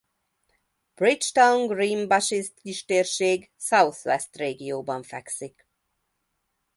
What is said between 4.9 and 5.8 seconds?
fekszik.